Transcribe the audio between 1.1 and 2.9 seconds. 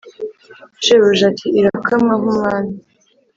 ati: “irakamwa nk’umwami”